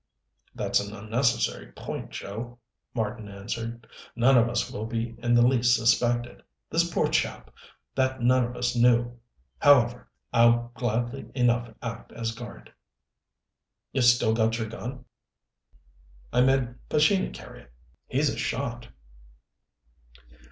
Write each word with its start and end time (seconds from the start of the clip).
"That's 0.55 0.79
an 0.79 0.95
unnecessary 0.95 1.71
point, 1.73 2.09
Joe," 2.09 2.57
Marten 2.95 3.29
answered. 3.29 3.85
"None 4.15 4.35
of 4.35 4.49
us 4.49 4.71
will 4.71 4.87
be 4.87 5.13
in 5.19 5.35
the 5.35 5.45
least 5.45 5.75
suspected. 5.75 6.41
This 6.71 6.91
poor 6.91 7.07
chap 7.07 7.51
that 7.93 8.19
none 8.19 8.43
of 8.43 8.55
us 8.55 8.75
knew. 8.75 9.19
However, 9.59 10.09
I'll 10.33 10.71
gladly 10.73 11.29
enough 11.35 11.71
act 11.83 12.11
as 12.13 12.31
guard." 12.33 12.73
"You've 13.91 14.05
still 14.05 14.33
got 14.33 14.57
your 14.57 14.69
gun?" 14.69 15.05
"I 16.33 16.41
made 16.41 16.73
Pescini 16.89 17.31
carry 17.31 17.61
it. 17.61 17.71
He's 18.07 18.29
a 18.31 18.37
shot." 18.39 18.87